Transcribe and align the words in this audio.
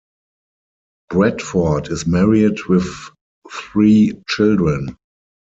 Bradford 1.11 1.91
is 1.91 2.07
married 2.07 2.57
with 2.67 2.91
three 3.51 4.13
children. 4.27 4.97